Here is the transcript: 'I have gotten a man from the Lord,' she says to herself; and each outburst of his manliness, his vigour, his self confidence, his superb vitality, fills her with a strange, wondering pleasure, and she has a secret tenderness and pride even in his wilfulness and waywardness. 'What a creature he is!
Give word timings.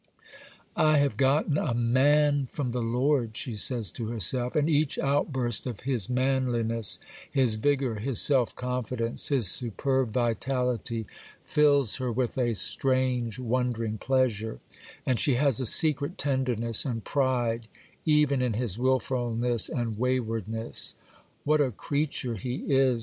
'I 0.75 0.97
have 0.97 1.15
gotten 1.15 1.59
a 1.59 1.75
man 1.75 2.47
from 2.51 2.71
the 2.71 2.81
Lord,' 2.81 3.37
she 3.37 3.55
says 3.55 3.91
to 3.91 4.07
herself; 4.07 4.55
and 4.55 4.67
each 4.67 4.97
outburst 4.97 5.67
of 5.67 5.81
his 5.81 6.09
manliness, 6.09 6.97
his 7.29 7.53
vigour, 7.57 7.99
his 7.99 8.19
self 8.19 8.55
confidence, 8.55 9.27
his 9.27 9.45
superb 9.45 10.11
vitality, 10.11 11.05
fills 11.45 11.97
her 11.97 12.11
with 12.11 12.35
a 12.39 12.55
strange, 12.55 13.37
wondering 13.37 13.99
pleasure, 13.99 14.59
and 15.05 15.19
she 15.19 15.35
has 15.35 15.59
a 15.59 15.67
secret 15.67 16.17
tenderness 16.17 16.83
and 16.83 17.03
pride 17.03 17.67
even 18.03 18.41
in 18.41 18.53
his 18.53 18.79
wilfulness 18.79 19.69
and 19.69 19.99
waywardness. 19.99 20.95
'What 21.43 21.61
a 21.61 21.69
creature 21.69 22.33
he 22.37 22.63
is! 22.65 22.99